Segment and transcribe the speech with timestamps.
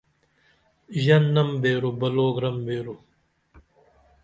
[1.03, 2.95] ژننم بیرو، بلو گرم بیرو